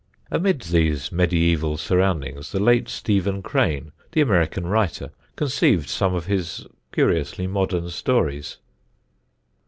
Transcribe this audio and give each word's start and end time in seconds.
Amid 0.31 0.61
these 0.63 1.11
medieval 1.11 1.77
surroundings 1.77 2.51
the 2.51 2.59
late 2.59 2.89
Stephen 2.89 3.43
Crane, 3.43 3.91
the 4.13 4.21
American 4.21 4.65
writer, 4.65 5.11
conceived 5.35 5.89
some 5.89 6.15
of 6.15 6.25
his 6.25 6.65
curiously 6.91 7.45
modern 7.45 7.87
stories. 7.91 8.57